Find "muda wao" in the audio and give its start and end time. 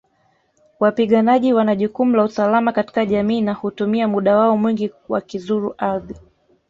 4.07-4.57